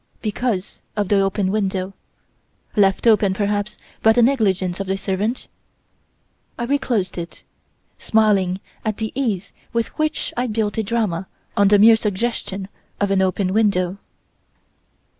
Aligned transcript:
Because 0.23 0.81
of 0.95 1.09
the 1.09 1.19
open 1.19 1.51
window 1.51 1.93
left 2.75 3.05
open, 3.05 3.35
perhaps, 3.35 3.77
by 4.01 4.11
the 4.13 4.23
negligence 4.23 4.79
of 4.79 4.89
a 4.89 4.97
servant? 4.97 5.47
I 6.57 6.63
reclosed 6.63 7.19
it, 7.19 7.43
smiling 7.99 8.59
at 8.83 8.97
the 8.97 9.11
ease 9.13 9.53
with 9.73 9.89
which 9.99 10.33
I 10.35 10.47
built 10.47 10.79
a 10.79 10.83
drama 10.83 11.27
on 11.55 11.67
the 11.67 11.77
mere 11.77 11.95
suggestion 11.97 12.67
of 12.99 13.11
an 13.11 13.21
open 13.21 13.53
window. 13.53 13.99